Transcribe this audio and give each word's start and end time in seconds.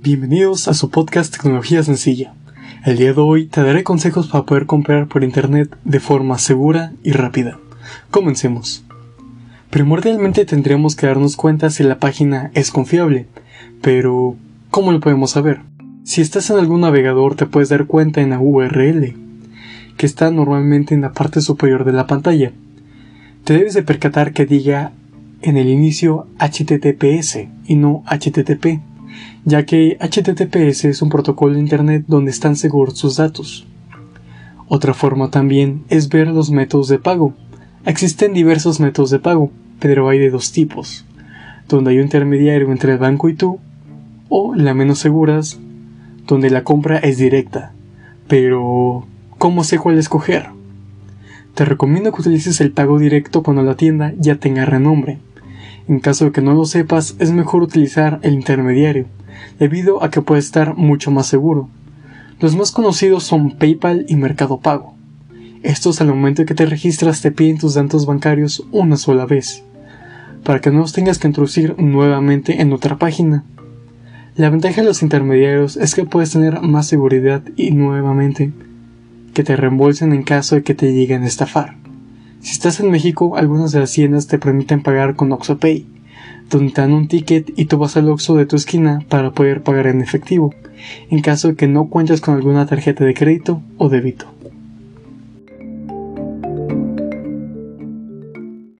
Bienvenidos 0.00 0.68
a 0.68 0.74
su 0.74 0.90
podcast 0.90 1.36
Tecnología 1.36 1.82
Sencilla. 1.82 2.32
El 2.84 2.98
día 2.98 3.12
de 3.12 3.20
hoy 3.20 3.46
te 3.46 3.62
daré 3.62 3.82
consejos 3.82 4.28
para 4.28 4.44
poder 4.44 4.64
comprar 4.64 5.08
por 5.08 5.24
internet 5.24 5.76
de 5.84 5.98
forma 5.98 6.38
segura 6.38 6.92
y 7.02 7.10
rápida. 7.10 7.58
Comencemos. 8.10 8.84
Primordialmente 9.70 10.44
tendríamos 10.44 10.94
que 10.94 11.08
darnos 11.08 11.36
cuenta 11.36 11.70
si 11.70 11.82
la 11.82 11.98
página 11.98 12.52
es 12.54 12.70
confiable, 12.70 13.26
pero 13.82 14.36
¿cómo 14.70 14.92
lo 14.92 15.00
podemos 15.00 15.32
saber? 15.32 15.62
Si 16.04 16.20
estás 16.20 16.48
en 16.50 16.58
algún 16.58 16.82
navegador 16.82 17.34
te 17.34 17.46
puedes 17.46 17.68
dar 17.68 17.86
cuenta 17.86 18.20
en 18.20 18.30
la 18.30 18.38
URL, 18.38 19.14
que 19.96 20.06
está 20.06 20.30
normalmente 20.30 20.94
en 20.94 21.00
la 21.00 21.12
parte 21.12 21.40
superior 21.40 21.84
de 21.84 21.92
la 21.92 22.06
pantalla. 22.06 22.52
Te 23.48 23.54
debes 23.54 23.72
de 23.72 23.82
percatar 23.82 24.34
que 24.34 24.44
diga 24.44 24.92
en 25.40 25.56
el 25.56 25.70
inicio 25.70 26.26
HTTPS 26.38 27.48
y 27.64 27.76
no 27.76 28.04
HTTP 28.04 28.82
ya 29.46 29.64
que 29.64 29.96
HTTPS 30.02 30.84
es 30.84 31.00
un 31.00 31.08
protocolo 31.08 31.54
de 31.54 31.60
Internet 31.60 32.04
donde 32.06 32.30
están 32.30 32.56
seguros 32.56 32.98
sus 32.98 33.16
datos. 33.16 33.66
Otra 34.66 34.92
forma 34.92 35.30
también 35.30 35.84
es 35.88 36.10
ver 36.10 36.28
los 36.28 36.50
métodos 36.50 36.88
de 36.88 36.98
pago. 36.98 37.32
Existen 37.86 38.34
diversos 38.34 38.80
métodos 38.80 39.08
de 39.08 39.18
pago, 39.18 39.50
pero 39.80 40.10
hay 40.10 40.18
de 40.18 40.28
dos 40.28 40.52
tipos, 40.52 41.06
donde 41.68 41.92
hay 41.92 41.96
un 41.96 42.02
intermediario 42.02 42.70
entre 42.70 42.92
el 42.92 42.98
banco 42.98 43.30
y 43.30 43.34
tú, 43.34 43.60
o 44.28 44.54
la 44.54 44.74
menos 44.74 44.98
seguras, 44.98 45.58
donde 46.26 46.50
la 46.50 46.64
compra 46.64 46.98
es 46.98 47.16
directa. 47.16 47.72
Pero, 48.28 49.06
¿cómo 49.38 49.64
sé 49.64 49.78
cuál 49.78 49.96
escoger? 49.96 50.57
Te 51.54 51.64
recomiendo 51.64 52.12
que 52.12 52.20
utilices 52.20 52.60
el 52.60 52.72
pago 52.72 52.98
directo 52.98 53.42
cuando 53.42 53.62
la 53.62 53.76
tienda 53.76 54.12
ya 54.18 54.36
tenga 54.36 54.64
renombre. 54.64 55.18
En 55.88 56.00
caso 56.00 56.26
de 56.26 56.32
que 56.32 56.42
no 56.42 56.54
lo 56.54 56.64
sepas, 56.66 57.16
es 57.18 57.32
mejor 57.32 57.62
utilizar 57.62 58.20
el 58.22 58.34
intermediario, 58.34 59.06
debido 59.58 60.02
a 60.02 60.10
que 60.10 60.22
puede 60.22 60.40
estar 60.40 60.76
mucho 60.76 61.10
más 61.10 61.26
seguro. 61.26 61.68
Los 62.40 62.54
más 62.54 62.70
conocidos 62.70 63.24
son 63.24 63.56
PayPal 63.56 64.04
y 64.08 64.16
Mercado 64.16 64.60
Pago. 64.60 64.94
Estos 65.62 66.00
al 66.00 66.08
momento 66.08 66.44
que 66.44 66.54
te 66.54 66.66
registras 66.66 67.20
te 67.20 67.32
piden 67.32 67.58
tus 67.58 67.74
datos 67.74 68.06
bancarios 68.06 68.64
una 68.70 68.96
sola 68.96 69.26
vez, 69.26 69.64
para 70.44 70.60
que 70.60 70.70
no 70.70 70.78
los 70.78 70.92
tengas 70.92 71.18
que 71.18 71.26
introducir 71.26 71.74
nuevamente 71.78 72.60
en 72.62 72.72
otra 72.72 72.96
página. 72.96 73.44
La 74.36 74.50
ventaja 74.50 74.82
de 74.82 74.86
los 74.86 75.02
intermediarios 75.02 75.76
es 75.76 75.96
que 75.96 76.04
puedes 76.04 76.30
tener 76.30 76.60
más 76.60 76.86
seguridad 76.86 77.42
y 77.56 77.72
nuevamente 77.72 78.52
que 79.38 79.44
te 79.44 79.54
reembolsen 79.54 80.12
en 80.12 80.24
caso 80.24 80.56
de 80.56 80.64
que 80.64 80.74
te 80.74 80.92
lleguen 80.92 81.22
a 81.22 81.28
estafar. 81.28 81.76
Si 82.40 82.50
estás 82.50 82.80
en 82.80 82.90
México, 82.90 83.36
algunas 83.36 83.70
de 83.70 83.78
las 83.78 83.92
tiendas 83.92 84.26
te 84.26 84.36
permiten 84.36 84.82
pagar 84.82 85.14
con 85.14 85.30
OxoPay, 85.30 85.86
donde 86.50 86.72
te 86.72 86.80
dan 86.80 86.92
un 86.92 87.06
ticket 87.06 87.52
y 87.56 87.66
tú 87.66 87.78
vas 87.78 87.96
al 87.96 88.08
Oxxo 88.08 88.34
de 88.34 88.46
tu 88.46 88.56
esquina 88.56 89.04
para 89.08 89.30
poder 89.30 89.62
pagar 89.62 89.86
en 89.86 90.00
efectivo, 90.00 90.52
en 91.08 91.20
caso 91.20 91.46
de 91.46 91.54
que 91.54 91.68
no 91.68 91.86
cuentes 91.86 92.20
con 92.20 92.34
alguna 92.34 92.66
tarjeta 92.66 93.04
de 93.04 93.14
crédito 93.14 93.62
o 93.76 93.88
débito. 93.88 94.26